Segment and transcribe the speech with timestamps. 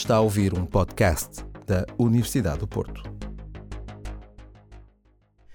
[0.00, 3.02] Está a ouvir um podcast da Universidade do Porto.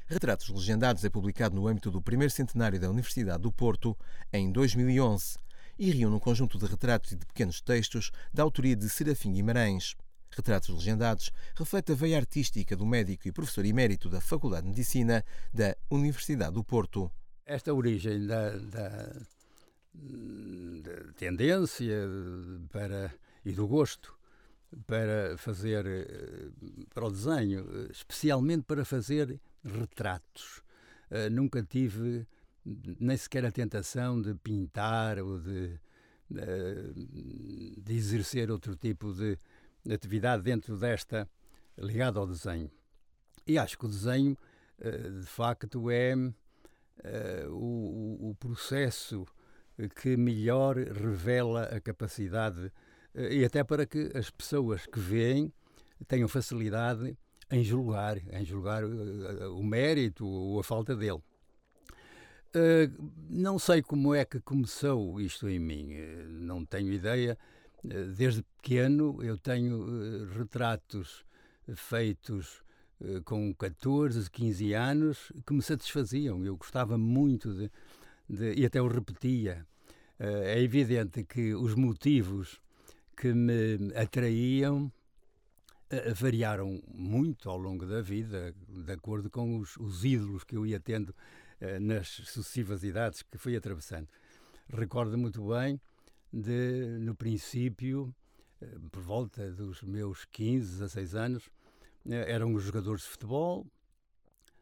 [0.06, 3.98] Retratos Legendados é publicado no âmbito do primeiro centenário da Universidade do Porto
[4.32, 5.40] em 2011
[5.80, 9.96] e reúne um conjunto de retratos e de pequenos textos da autoria de Serafim Guimarães.
[10.30, 15.26] Retratos Legendados reflete a veia artística do médico e professor emérito da Faculdade de Medicina
[15.52, 17.12] da Universidade do Porto.
[17.48, 19.12] Esta origem da, da,
[19.92, 21.98] da tendência
[22.72, 23.12] para,
[23.44, 24.15] e do gosto
[24.86, 26.50] para fazer, eh,
[26.94, 30.62] para o desenho, especialmente para fazer retratos.
[31.10, 32.28] Uh, nunca tive
[33.00, 35.80] nem sequer a tentação de pintar ou de,
[36.32, 36.94] uh,
[37.82, 39.38] de exercer outro tipo de
[39.90, 41.30] atividade dentro desta
[41.78, 42.70] ligada ao desenho.
[43.48, 44.36] E acho que o desenho,
[44.82, 46.16] de facto, é
[47.50, 49.28] o processo
[50.02, 52.72] que melhor revela a capacidade
[53.16, 55.52] e até para que as pessoas que veem
[56.08, 57.18] tenham facilidade
[57.50, 61.22] em julgar, em julgar uh, o mérito ou a falta dele.
[62.56, 65.96] Uh, não sei como é que começou isto em mim,
[66.28, 67.38] não tenho ideia.
[68.16, 71.24] Desde pequeno eu tenho retratos
[71.76, 72.64] feitos
[73.26, 76.44] com 14, 15 anos que me satisfaziam.
[76.44, 77.72] Eu gostava muito de,
[78.28, 79.68] de e até o repetia.
[80.18, 82.60] É evidente que os motivos
[83.16, 84.92] que me atraíam
[85.92, 90.66] uh, variaram muito ao longo da vida, de acordo com os, os ídolos que eu
[90.66, 94.08] ia tendo uh, nas sucessivas idades que fui atravessando.
[94.70, 95.80] Recordo muito bem
[96.32, 98.14] de, no princípio,
[98.62, 101.50] uh, por volta dos meus 15, 16 anos,
[102.08, 103.66] eram os jogadores de futebol,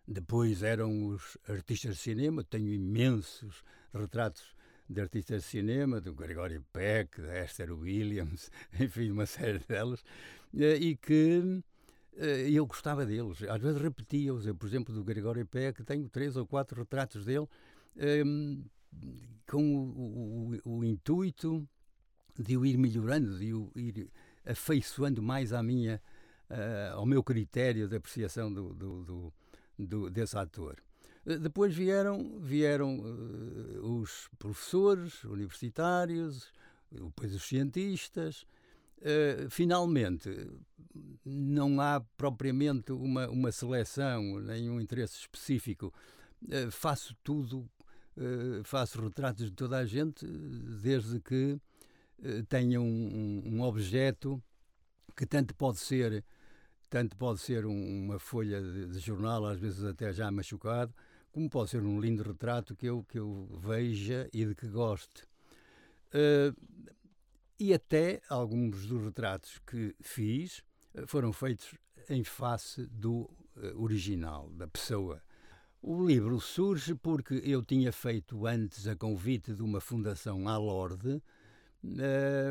[0.07, 4.55] depois eram os artistas de cinema, tenho imensos retratos
[4.93, 10.03] de artistas de cinema, do Gregory Peck, da Esther Williams, enfim, uma série delas,
[10.57, 11.61] eh, e que
[12.17, 13.41] eh, eu gostava deles.
[13.43, 14.45] Às vezes repetia-os.
[14.45, 17.47] Eu, por exemplo, do Gregory Peck, tenho três ou quatro retratos dele
[18.25, 18.63] um,
[19.47, 21.67] com o, o, o, intuito
[22.37, 24.09] de o ir melhorando, de o ir
[24.45, 26.01] afeiçoando mais à minha,
[26.49, 29.33] uh, ao meu critério de apreciação do, do, do,
[29.77, 30.77] do desse ator.
[31.25, 36.51] Eh, depois vieram, vieram uh, os professores universitários,
[36.91, 38.45] depois os cientistas.
[38.99, 40.29] Uh, finalmente,
[41.25, 45.93] não há propriamente uma, uma seleção, nenhum interesse específico.
[46.43, 47.69] Uh, faço tudo,
[48.63, 51.59] faço retratos de toda a gente, desde que
[52.47, 54.41] tenha um, um, objeto
[55.17, 56.23] que tanto pode ser
[56.91, 60.93] tanto pode ser um, uma folha de, de, jornal, às vezes até já machucado,
[61.33, 65.23] como pode ser um lindo retrato que eu, que eu veja e de que goste.
[66.13, 66.55] Uh,
[67.59, 70.59] e até alguns dos retratos que fiz
[70.93, 71.73] uh, foram feitos
[72.07, 73.21] em face do
[73.57, 75.23] uh, original, da pessoa.
[75.81, 81.21] O livro surge porque eu tinha feito antes, a convite de uma fundação à Lorde,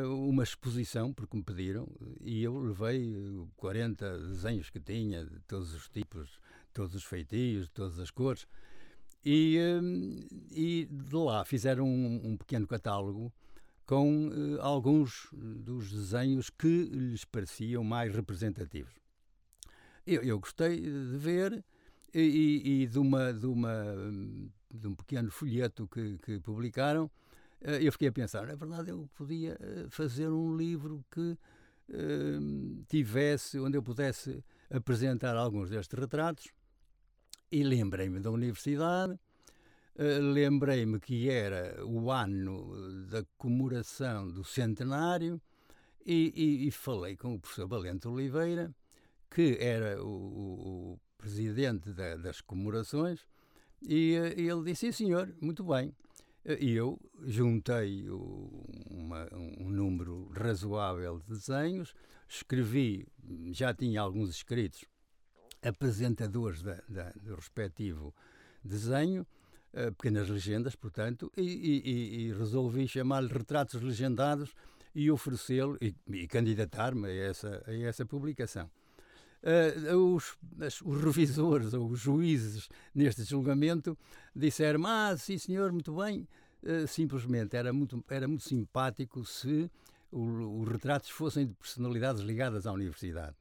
[0.05, 1.89] uma exposição, porque me pediram,
[2.21, 3.17] e eu levei
[3.57, 6.39] 40 desenhos que tinha, de todos os tipos,
[6.73, 8.47] todos os feitios, todas as cores,
[9.25, 13.33] e, hum, e de lá fizeram um, um pequeno catálogo
[13.87, 18.95] com uh, alguns dos desenhos que lhes pareciam mais representativos.
[20.07, 21.65] Eu, eu gostei de ver
[22.13, 23.75] e, e, de, uma, de, uma,
[24.73, 27.05] de um pequeno folheto que, que publicaram,
[27.61, 32.85] uh, eu fiquei a pensar, na verdade eu podia eh, fazer um livro que uh,
[32.89, 36.51] tivesse, onde eu pudesse apresentar alguns destes retratos
[37.53, 45.39] e lembrei-me da universidade, uh, lembrei-me que era o ano da comemoração do centenário
[46.05, 48.75] e, e, e, falei com o professor Valente Oliveira,
[49.31, 53.21] que era o, o presidente da, das comemorações,
[53.83, 55.95] e, uh, ele disse: Sim, senhor, muito bem.
[56.59, 61.95] E eu juntei o, uma, um número razoável de desenhos,
[62.29, 63.07] escrevi,
[63.53, 64.85] já tinha alguns escritos
[65.63, 68.15] apresentadores da, da, do respectivo
[68.65, 69.27] desenho,
[69.73, 74.55] uh, pequenas legendas, portanto, e, e, e resolvi chamar-lhe retratos legendados
[74.95, 78.71] e oferecê-lo e, e candidatar-me a essa, a essa publicação.
[79.43, 80.37] Uh, os,
[80.85, 83.99] os, revisores ou os juízes neste julgamento
[84.35, 86.29] disseram: Ah, sim, senhor, muito bem.
[86.63, 89.69] Uh, simplesmente era muito, era muito simpático se
[90.13, 93.35] os retratos fossem de personalidades ligadas à universidade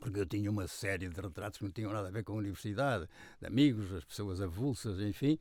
[0.00, 2.36] porque eu tinha uma série de retratos que não tinham nada a ver com a
[2.36, 3.08] universidade,
[3.40, 5.38] de amigos, as pessoas avulsas, enfim,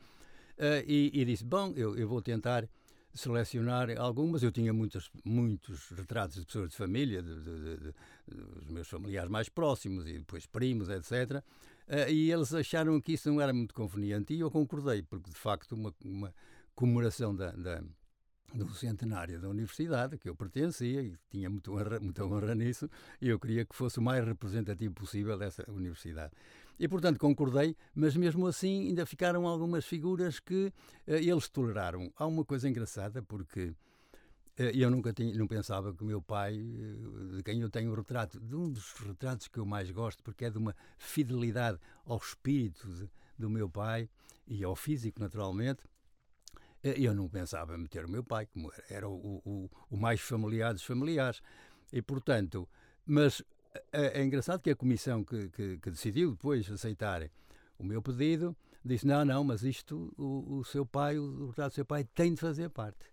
[0.58, 2.68] uh, e, e, disse, bom, eu, eu, vou tentar
[3.14, 4.44] selecionar algumas.
[4.44, 7.94] Eu tinha muitas, muitos retratos de pessoas de família, de, de, de,
[8.28, 11.44] dos meus familiares mais próximos e depois primos, etc.
[11.88, 15.38] Uh, e eles acharam que isso não era muito conveniente e eu concordei, porque de
[15.38, 16.34] facto uma, uma
[16.76, 17.82] comemoração da, da
[18.54, 22.90] do centenário da universidade, que eu pertencia e tinha muito honra, muita honra nisso,
[23.22, 26.32] e eu queria que fosse o mais representativo possível dessa universidade.
[26.80, 30.68] E, portanto, concordei, mas mesmo assim ainda ficaram algumas figuras que
[31.08, 32.12] uh, eles toleraram.
[32.16, 33.70] Há uma coisa engraçada, porque
[34.60, 37.92] uh, eu nunca tinha, não pensava que o meu pai, uh, de quem eu tenho
[37.92, 41.80] o retrato, de um dos retratos que eu mais gosto, porque é de uma fidelidade
[42.06, 44.08] ao espírito de, do meu pai
[44.46, 45.82] e ao físico, naturalmente,
[46.96, 50.84] eu não pensava meter o meu pai, como era o, o, o mais familiar dos
[50.84, 51.42] familiares.
[51.92, 52.68] E, portanto,
[53.06, 53.44] mas
[53.92, 57.30] é, é engraçado que a comissão que, que, que, decidiu depois aceitar
[57.78, 61.76] o meu pedido disse: não, não, mas isto o, o seu pai, o retrato do
[61.76, 63.06] seu pai, tem de fazer parte.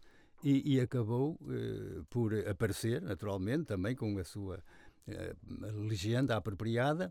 [0.43, 4.63] E, e acabou eh, por aparecer, naturalmente, também com a sua
[5.09, 5.35] eh,
[5.89, 7.11] legenda apropriada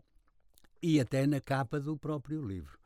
[0.80, 2.78] e até na capa do próprio livro.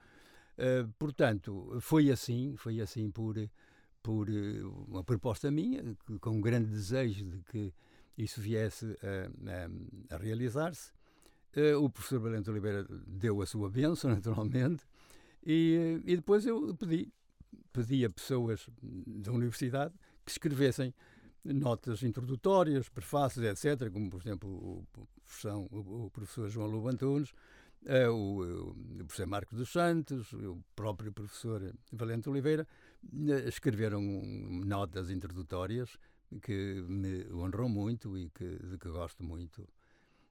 [0.59, 3.37] Uh, portanto, foi assim, foi assim por,
[4.09, 5.85] por uh, uma proposta minha,
[6.23, 7.75] com um grande desejo de que
[8.17, 10.93] isso viesse a, a, a realizar-se.
[11.55, 14.83] Uh, o professor Valente Oliveira deu a sua bênção, naturalmente,
[15.45, 17.13] e, e depois eu pedi,
[17.71, 19.93] pedi a pessoas da universidade
[20.25, 20.95] que escrevessem
[21.45, 27.31] notas introdutórias, prefácios, etc., como, por exemplo, o, professor João Lobo Antunes,
[28.11, 28.75] o,
[29.05, 32.67] professor Marcos dos Santos, o próprio professor Valente Oliveira,
[33.47, 34.03] escreveram
[34.65, 35.97] notas introdutórias
[36.43, 39.67] que me honrou muito e que, de que gosto muito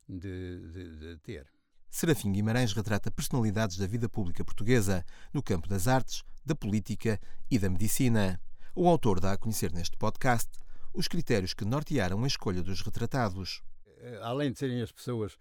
[0.08, 1.48] de, de, de ter.
[1.90, 5.04] Serafim Guimarães retrata personalidades da vida pública portuguesa
[5.34, 7.20] no campo das artes, da política
[7.50, 8.40] e da medicina.
[8.76, 10.50] O autor dá a conhecer neste podcast
[10.94, 13.64] os critérios que nortearam a escolha dos retratados.
[14.00, 15.38] Eh, além de serem as pessoas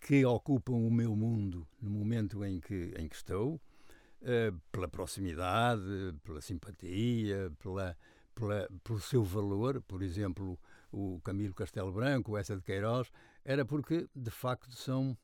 [0.00, 3.60] que ocupam o meu mundo no momento em que, em que estou,
[4.72, 7.96] pela proximidade, pela simpatia, pela,
[8.34, 10.58] pela, pelo seu valor, por exemplo,
[10.90, 13.10] o Camilo Castelo Branco, essa de Queiroz,
[13.44, 15.16] era porque de facto são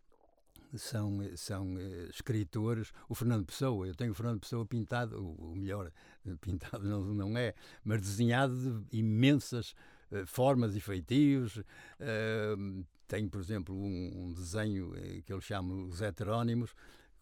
[0.77, 2.93] são, são uh, escritores.
[3.09, 5.93] O Fernando Pessoa, eu tenho o Fernando Pessoa pintado, o, melhor,
[6.41, 7.55] pintado não, não é,
[7.85, 9.75] mas desenhado de imensas
[10.27, 11.61] formas e feitios.
[13.09, 14.93] Tenho, por exemplo, um desenho
[15.25, 16.75] que ele chama Os Heterónimos,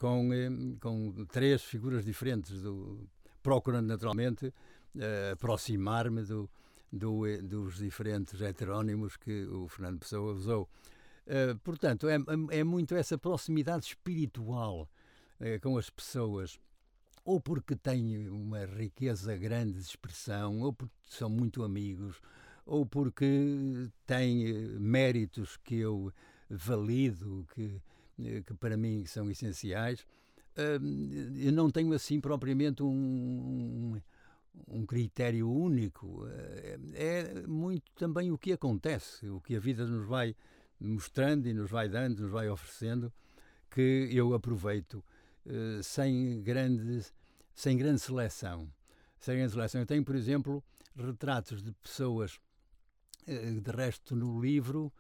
[0.03, 3.09] com, com três figuras diferentes, do,
[3.41, 4.53] procurando naturalmente
[5.33, 6.51] aproximar-me do,
[6.93, 10.69] do, dos diferentes heterónimos que o Fernando Pessoa usou.
[11.63, 12.17] Portanto, é,
[12.51, 14.91] é, muito essa proximidade espiritual
[15.63, 16.59] com as pessoas,
[17.25, 22.21] ou porque têm uma riqueza grande de expressão, ou porque são muito amigos,
[22.67, 26.13] ou porque têm eh, méritos que eu
[26.49, 27.81] valido, que,
[28.47, 30.07] que para mim são essenciais.
[30.55, 34.01] Eu não tenho assim propriamente um,
[34.69, 36.27] um critério único.
[36.95, 40.37] É muito também o que acontece, o que a vida nos vai
[40.83, 43.13] mostrando e nos vai dando, nos vai oferecendo,
[43.71, 45.03] que eu aproveito
[45.47, 47.07] uh, sem, grande,
[47.55, 48.69] sem grande seleção.
[49.19, 49.81] Sem grande seleção.
[49.81, 50.63] Eu tenho, por exemplo,
[50.97, 52.39] retratos de pessoas,
[53.27, 54.93] uh, de resto no livro,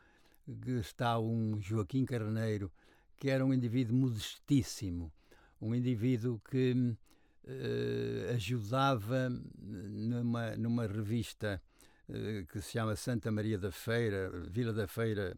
[0.81, 2.71] está um Joaquim Carneiro,
[3.17, 5.13] que era um indivíduo modestíssimo,
[5.61, 9.29] um indivíduo que uh, ajudava
[9.59, 11.63] numa, numa revista
[12.51, 15.35] que se chama Santa Maria da Feira, Vila da Feira,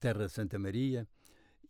[0.00, 1.06] Terra de Santa Maria,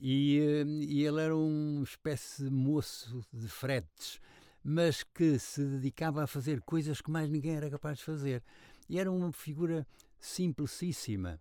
[0.04, 4.20] e, eh, e ele era uma espécie de moço de fretes,
[4.62, 8.42] mas que se dedicava a fazer coisas que mais ninguém era capaz de fazer.
[8.88, 9.86] E era uma figura
[10.18, 11.40] simplicíssima,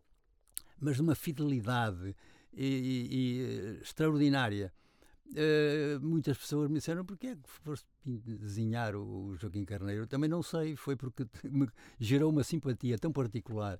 [0.79, 2.15] mas de uma fidelidade
[2.53, 4.73] e, e, extraordinária.
[5.29, 10.05] Uh, muitas pessoas me disseram porque é que foste desenhar o Joaquim Carneiro?
[10.05, 11.67] Também não sei, foi porque me
[11.99, 13.79] gerou uma simpatia tão particular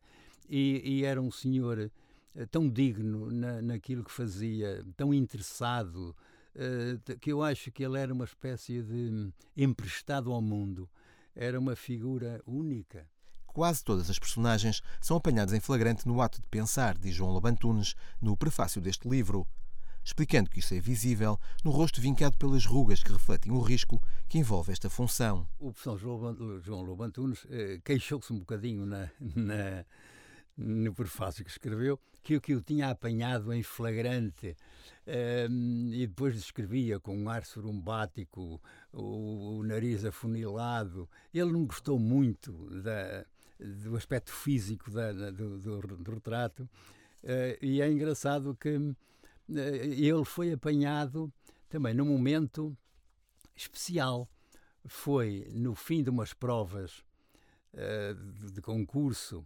[0.50, 1.92] e, e era um senhor
[2.36, 6.16] eh, tão digno na, naquilo que fazia, tão interessado,
[6.56, 10.90] uh, que eu acho que ele era uma espécie de emprestado ao mundo.
[11.36, 13.08] Era uma figura única.
[13.54, 17.96] Quase todas as personagens são apanhadas em flagrante no ato de pensar, diz João Lobantunes,
[18.22, 19.46] no prefácio deste livro,
[20.04, 24.38] explicando que isso é visível no rosto vincado pelas rugas que refletem o risco que
[24.38, 25.46] envolve esta função.
[25.60, 29.86] O professor João Lobantunes eh, queixou-se um bocadinho na, na
[30.58, 34.56] no prefácio que escreveu, que o que eu tinha apanhado em flagrante
[35.50, 38.62] um, e depois descrevia com um ar sorumbático,
[38.94, 41.10] o, o, nariz afunilado.
[41.34, 43.26] Ele não gostou muito da,
[43.62, 46.64] do aspecto físico da, do, do, do, retrato
[47.24, 48.96] uh, e é engraçado que uh,
[49.48, 51.32] ele foi apanhado
[51.70, 52.76] também num momento
[53.56, 54.28] especial.
[54.86, 57.04] Foi no fim de umas provas
[57.74, 59.46] uh, de, concurso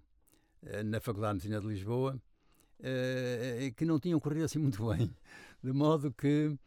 [0.85, 2.19] na Faculdade de Medicina de Lisboa,
[3.77, 5.15] que não tinham corrido assim muito bem,
[5.63, 6.57] de modo que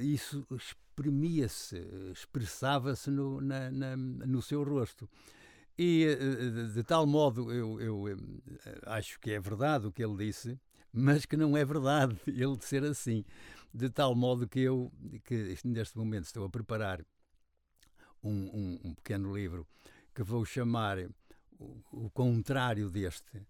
[0.00, 1.76] isso exprimia-se,
[2.10, 5.06] expressava-se no, no seu rosto.
[5.82, 8.18] E de, de tal modo eu, eu, eu,
[8.84, 10.60] acho que é verdade o que ele disse,
[10.92, 13.24] mas que não é verdade ele ser assim.
[13.72, 14.92] De tal modo que eu,
[15.24, 17.00] que neste momento estou a preparar
[18.22, 19.66] um, um, um pequeno livro
[20.14, 20.98] que vou chamar
[21.58, 23.40] o, o contrário deste.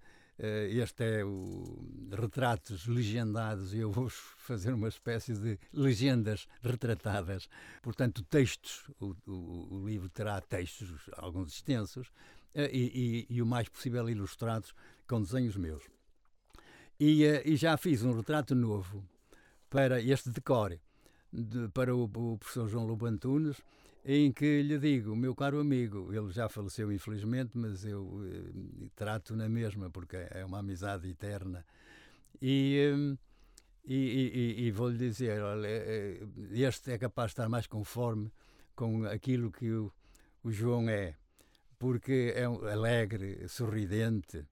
[0.41, 4.09] Uh, este é o Retratos Legendados e eu vou
[4.41, 7.47] fazer uma espécie de legendas retratadas.
[7.83, 12.09] Portanto, textos, o, o, o livro terá textos, alguns extensos,
[12.55, 14.75] uh, e, e, e, o mais possível ilustrados
[15.07, 15.83] com desenhos meus.
[16.99, 19.05] E, uh, e já fiz um retrato novo
[19.69, 20.81] para este decore,
[21.31, 23.61] de, para o, o professor João Lobo Antunes,
[24.05, 29.37] em que lhe digo, meu caro amigo, ele já faleceu infelizmente, mas eu eh, trato
[29.37, 31.65] na mesma, porque é uma amizade eterna.
[32.41, 33.19] E, eh,
[33.85, 36.21] e, e, e vou-lhe dizer, olha, eh,
[36.53, 38.31] este é capaz de estar mais conforme
[38.75, 39.93] com aquilo que o,
[40.43, 41.15] o João é,
[41.79, 44.47] porque é alegre, sorridente.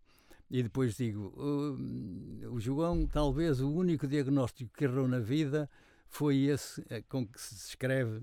[0.51, 5.71] E depois digo, o, o João, talvez o único diagnóstico que errou na vida
[6.09, 8.23] foi esse eh, com que se descreve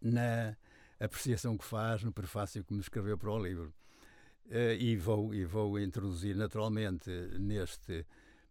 [0.00, 0.56] na
[0.98, 3.72] apreciação que faz no prefácio que me escreveu para o livro.
[4.46, 8.04] Uh, e, vou, e vou introduzir naturalmente neste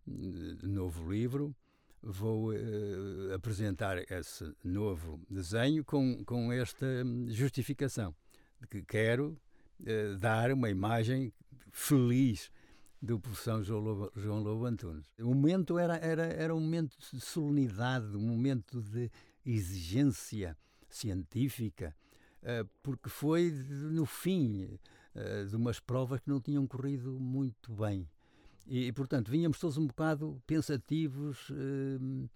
[0.08, 1.53] uh, novo livro,
[2.01, 6.86] vou uh, apresentar esse novo desenho com, com esta
[7.27, 8.15] justificação
[8.62, 9.38] de que quero
[10.20, 11.32] dar uma imagem
[11.72, 12.51] feliz
[13.01, 15.10] do professor João Lobo, João Lobo Antunes.
[15.18, 19.10] O momento era, era, era um momento de solenidade, um momento de
[19.46, 20.58] exigência
[20.96, 21.96] científica,
[22.41, 24.79] eh, porque foi no fim
[25.15, 28.08] eh, de umas provas que não tinham corrido muito bem.
[28.67, 32.29] E, portanto, vínhamos todos um bocado pensativos, eh,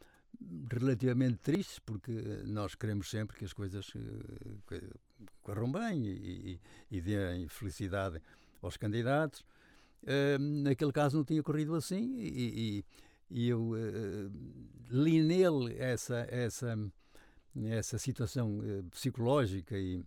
[0.72, 2.12] relativamente tristes, porque
[2.46, 3.94] nós queremos sempre que as coisas
[5.42, 6.04] corram bem
[6.90, 8.20] e, deem felicidade
[8.62, 9.46] aos candidatos.
[10.64, 12.84] naquele caso não tinha corrido assim e,
[13.30, 13.74] e eu
[14.90, 16.76] li nele essa, essa
[17.66, 20.04] essa situação uh, psicológica e,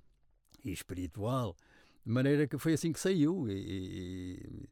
[0.64, 1.56] e, espiritual,
[2.04, 3.48] de maneira que foi assim que saiu.
[3.48, 4.68] E,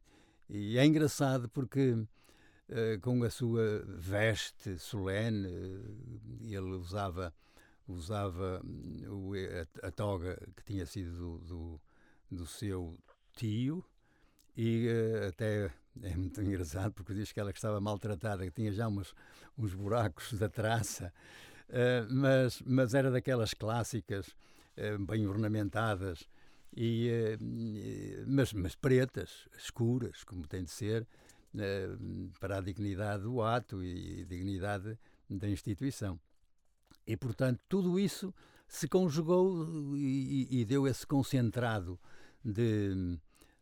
[0.49, 7.33] e, e é engraçado porque, uh, com a sua veste solene, uh, ele usava,
[7.87, 9.31] usava hum,
[9.81, 11.81] a, toga que tinha sido do, do,
[12.31, 12.97] do seu
[13.33, 13.83] tio.
[14.57, 14.87] E
[15.27, 15.69] até
[16.01, 19.13] é muito engraçado porque diz que ela estava maltratada, que tinha já uns,
[19.57, 21.11] uns buracos da traça
[22.09, 26.27] mas, mas era daquelas clássicas, uh, bem ornamentadas,
[26.75, 31.07] e, uh, mas, mas pretas, escuras, como tem de ser,
[32.39, 34.97] para a dignidade do ato e, e dignidade
[35.29, 36.19] da instituição.
[37.07, 38.33] E, portanto, tudo isso
[38.67, 41.99] se conjugou e, e deu esse concentrado
[42.43, 43.17] de,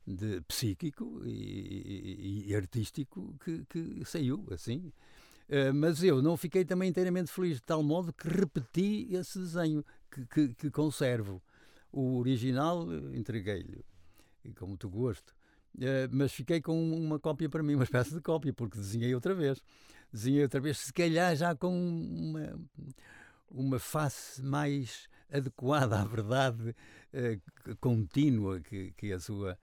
[0.07, 4.91] de psíquico e, e artístico que, que, saiu assim.
[5.49, 9.85] Eh, mas eu não fiquei também inteiramente feliz, de tal modo que repeti esse desenho,
[10.09, 11.41] que, que, que conservo.
[11.91, 13.83] O original eh, entreguei-lhe,
[14.57, 15.33] com muito gosto.
[15.75, 19.33] Uh, mas fiquei com uma cópia para mim, uma espécie de cópia, porque desenhei outra
[19.33, 19.63] vez.
[20.11, 22.59] Desenhei outra vez, se calhar já com uma,
[23.49, 26.75] uma face mais adequada à verdade
[27.13, 29.57] uh, contínua que, que, a sua,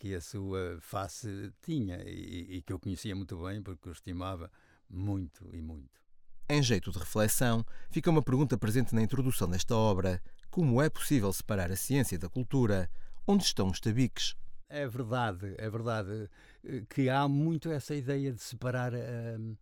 [0.00, 4.50] que a sua face tinha e, e que eu conhecia muito bem, porque eu estimava
[4.92, 6.00] muito e muito.
[6.48, 11.32] Em jeito de reflexão, fica uma pergunta presente na introdução desta obra: como é possível
[11.32, 12.90] separar a ciência da cultura?
[13.26, 14.36] Onde estão os tabiques?
[14.68, 16.28] É verdade, é verdade
[16.64, 19.58] eh, que há muito essa ideia de separar uh,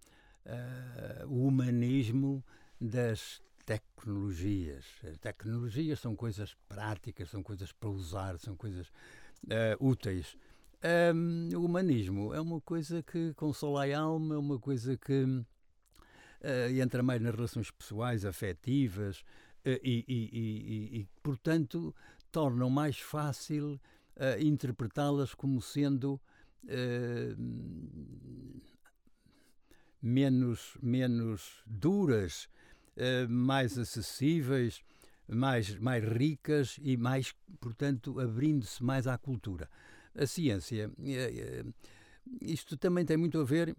[0.46, 2.44] uh, o humanismo
[2.80, 4.84] das tecnologias.
[5.04, 10.37] As tecnologias são coisas práticas, são coisas para usar, são coisas uh, úteis.
[10.82, 15.44] Um, o humanismo é uma coisa que consola a alma, é uma coisa que uh,
[16.82, 21.94] entra mais nas relações pessoais, afetivas uh, e, e, e, e, portanto,
[22.32, 23.75] tornam mais fácil
[24.16, 26.20] uh, interpretá-las como sendo
[30.02, 32.50] menos, menos duras,
[33.30, 34.82] mais acessíveis,
[35.26, 39.70] mais, mais ricas e mais, portanto, abrindo-se mais à cultura.
[40.14, 40.90] A ciência,
[42.40, 43.76] isto também tem muito a ver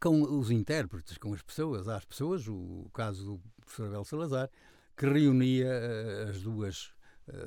[0.00, 1.88] com os intérpretes, com as pessoas.
[1.88, 4.50] Há as pessoas, o caso do professor Abel Salazar,
[4.96, 6.92] que reunia uh, as duas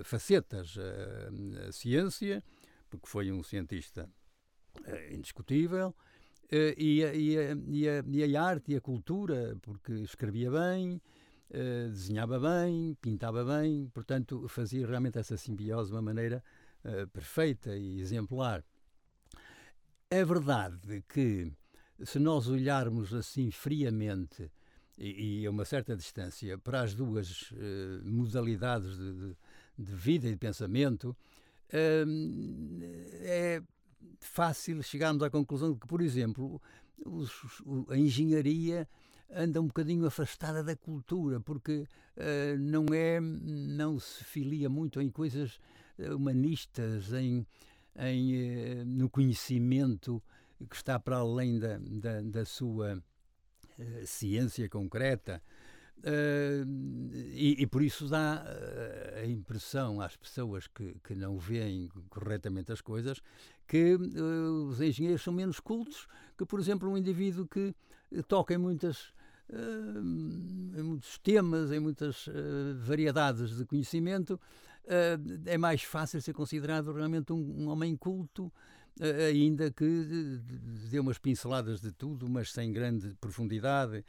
[0.03, 0.77] facetas,
[1.67, 2.44] a ciência,
[2.89, 4.10] porque foi um cientista
[5.12, 5.94] indiscutível,
[6.51, 11.01] e a, e, a, e, a, e, a, arte e a cultura, porque escrevia bem,
[11.91, 16.44] desenhava bem, pintava bem, portanto fazia realmente essa simbiose de uma maneira
[17.12, 18.63] perfeita e exemplar.
[20.10, 21.51] É verdade que
[22.04, 24.51] se nós olharmos assim friamente
[24.98, 27.56] e, e a uma certa distância para as duas uh,
[28.04, 29.38] modalidades de, de,
[29.80, 31.15] de, vida e de pensamento,
[31.70, 32.84] uh,
[33.22, 33.62] é
[34.20, 36.62] fácil chegarmos à conclusão de que, por exemplo,
[37.06, 37.32] os,
[37.89, 38.88] a engenharia
[39.30, 41.88] anda um bocadinho afastada da cultura, porque
[42.18, 45.60] uh, não é, não se filia muito em coisas
[45.97, 47.45] humanistas, em,
[47.97, 50.21] em no conhecimento
[50.69, 55.41] que está para além da, da, da sua uh, ciência concreta.
[55.99, 56.67] Uh,
[57.33, 58.45] e, e, por isso dá
[59.15, 63.21] a impressão às pessoas que, que não veem corretamente as coisas
[63.65, 66.05] que uh, os engenheiros são menos cultos
[66.37, 67.73] que, por exemplo, um indivíduo que
[68.27, 69.13] toca em muitas
[70.75, 72.27] em muitos temas, em muitas
[72.79, 74.39] variedades de conhecimento,
[75.46, 78.51] é mais fácil ser considerado realmente um, um homem culto
[79.27, 80.39] ainda que
[80.89, 84.06] dê umas pinceladas de tudo, mas sem grande profundidade.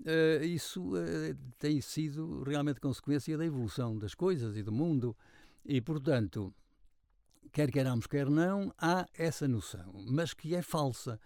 [0.00, 5.16] Uh, isso uh, tem sido realmente consequência da evolução das coisas e do mundo,
[5.64, 6.52] e portanto,
[7.52, 11.20] quer queiramos, quer não, há essa noção, mas que é falsa.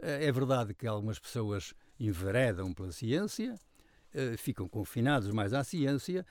[0.00, 3.54] Uh, é verdade que algumas pessoas enveredam pela ciência,
[4.36, 6.26] ficam confinados mais à ciência,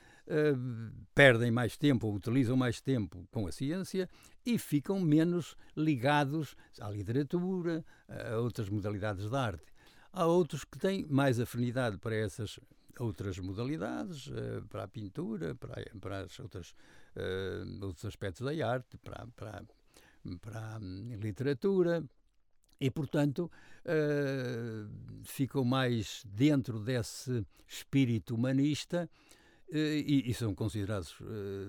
[1.14, 4.08] perdem mais tempo ou utilizam mais tempo com a ciência
[4.44, 9.72] e ficam menos ligados à literatura, a outras modalidades de arte.
[10.12, 12.58] Há outros que têm mais afinidade para essas
[12.98, 16.74] outras modalidades, eh, para a pintura, para, para as outras,
[17.16, 19.64] uh, outros aspectos da arte, para, para,
[20.40, 22.04] para a literatura.
[22.80, 23.50] E, portanto,
[23.86, 29.08] uh, ficam mais dentro desse espírito humanista
[29.72, 31.16] e, e, são considerados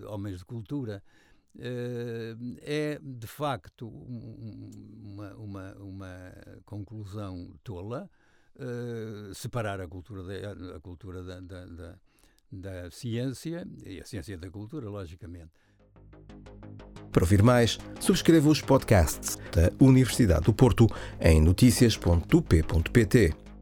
[0.07, 1.01] homens de cultura.
[1.55, 6.33] Uh, é de facto uma, uma, uma
[6.65, 8.09] conclusão tola
[8.55, 11.95] uh, separar a cultura, da, a cultura da, da, da,
[12.51, 15.51] da ciência e a ciência da cultura, logicamente.
[17.11, 20.87] Para ouvir mais, subscreva os podcasts da Universidade do Porto
[21.19, 23.52] em notícias.up.pt.